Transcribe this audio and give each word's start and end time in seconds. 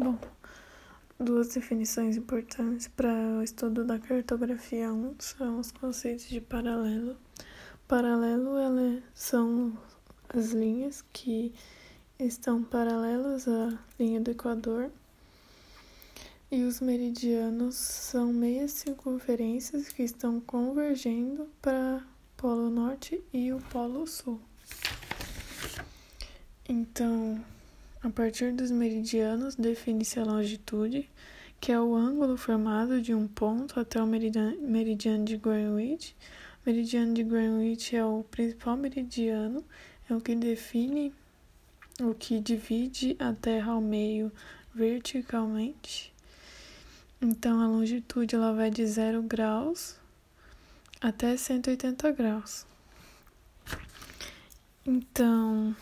Bom, 0.00 0.16
duas 1.18 1.48
definições 1.48 2.16
importantes 2.16 2.86
para 2.86 3.12
o 3.12 3.42
estudo 3.42 3.84
da 3.84 3.98
cartografia 3.98 4.92
1 4.92 5.16
são 5.18 5.58
os 5.58 5.72
conceitos 5.72 6.28
de 6.28 6.40
paralelo. 6.40 7.16
Paralelo 7.88 8.56
elas 8.58 9.02
são 9.12 9.76
as 10.28 10.52
linhas 10.52 11.04
que 11.12 11.52
estão 12.16 12.62
paralelas 12.62 13.48
à 13.48 13.76
linha 13.98 14.20
do 14.20 14.30
Equador. 14.30 14.88
E 16.48 16.62
os 16.62 16.80
meridianos 16.80 17.74
são 17.74 18.32
meias 18.32 18.70
circunferências 18.70 19.88
que 19.88 20.04
estão 20.04 20.40
convergendo 20.40 21.48
para 21.60 21.96
o 21.96 22.40
Polo 22.40 22.70
Norte 22.70 23.20
e 23.32 23.52
o 23.52 23.58
Polo 23.62 24.06
Sul. 24.06 24.40
Então, 26.68 27.44
a 28.02 28.10
partir 28.10 28.52
dos 28.52 28.70
meridianos, 28.70 29.54
define-se 29.54 30.20
a 30.20 30.24
longitude, 30.24 31.10
que 31.60 31.72
é 31.72 31.80
o 31.80 31.94
ângulo 31.94 32.36
formado 32.36 33.02
de 33.02 33.12
um 33.14 33.26
ponto 33.26 33.80
até 33.80 34.00
o 34.00 34.06
meridiano 34.06 35.24
de 35.24 35.36
Greenwich. 35.36 36.14
O 36.64 36.70
meridiano 36.70 37.12
de 37.14 37.24
Greenwich 37.24 37.96
é 37.96 38.04
o 38.04 38.24
principal 38.30 38.76
meridiano, 38.76 39.64
é 40.08 40.14
o 40.14 40.20
que 40.20 40.34
define 40.36 41.12
o 42.00 42.14
que 42.14 42.38
divide 42.38 43.16
a 43.18 43.32
Terra 43.32 43.72
ao 43.72 43.80
meio 43.80 44.30
verticalmente. 44.72 46.14
Então, 47.20 47.60
a 47.60 47.66
longitude 47.66 48.36
ela 48.36 48.52
vai 48.52 48.70
de 48.70 48.86
0 48.86 49.22
graus 49.22 49.96
até 51.00 51.36
180 51.36 52.12
graus. 52.12 52.64
Então, 54.86 55.74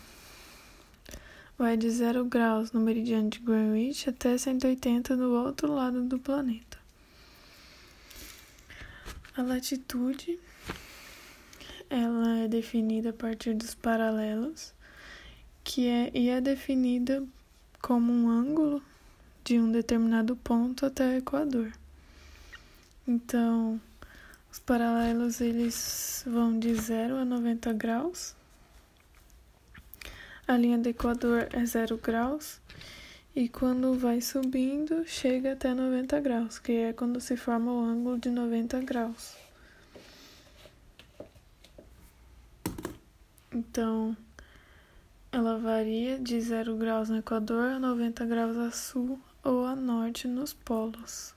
vai 1.57 1.75
de 1.75 1.89
0 1.89 2.25
graus 2.25 2.71
no 2.71 2.79
meridiano 2.79 3.29
de 3.29 3.39
Greenwich 3.39 4.09
até 4.09 4.37
180 4.37 5.15
no 5.15 5.31
outro 5.31 5.73
lado 5.73 6.03
do 6.03 6.19
planeta. 6.19 6.77
A 9.35 9.41
latitude 9.41 10.39
ela 11.89 12.39
é 12.39 12.47
definida 12.47 13.09
a 13.09 13.13
partir 13.13 13.53
dos 13.53 13.73
paralelos, 13.73 14.73
que 15.63 15.87
é 15.87 16.11
e 16.13 16.29
é 16.29 16.39
definida 16.41 17.23
como 17.81 18.11
um 18.11 18.29
ângulo 18.29 18.81
de 19.43 19.59
um 19.59 19.71
determinado 19.71 20.35
ponto 20.35 20.85
até 20.85 21.07
o 21.07 21.17
equador. 21.17 21.71
Então, 23.07 23.79
os 24.51 24.59
paralelos 24.59 25.39
eles 25.39 26.23
vão 26.27 26.59
de 26.59 26.75
0 26.75 27.15
a 27.15 27.25
90 27.25 27.71
graus 27.73 28.35
a 30.47 30.55
linha 30.55 30.77
do 30.77 30.87
Equador 30.87 31.49
é 31.51 31.65
zero 31.65 31.97
graus 31.97 32.61
e 33.35 33.49
quando 33.49 33.93
vai 33.95 34.21
subindo 34.21 35.05
chega 35.05 35.51
até 35.51 35.73
90 35.73 36.19
graus, 36.21 36.57
que 36.57 36.71
é 36.71 36.93
quando 36.93 37.19
se 37.19 37.35
forma 37.35 37.71
o 37.71 37.81
ângulo 37.81 38.17
de 38.17 38.29
90 38.29 38.79
graus. 38.81 39.35
Então, 43.53 44.15
ela 45.31 45.57
varia 45.57 46.17
de 46.17 46.39
0 46.39 46.77
graus 46.77 47.09
no 47.09 47.17
Equador 47.17 47.71
a 47.71 47.79
90 47.79 48.25
graus 48.25 48.57
a 48.57 48.71
sul 48.71 49.19
ou 49.43 49.65
a 49.65 49.75
norte 49.75 50.27
nos 50.27 50.53
polos. 50.53 51.35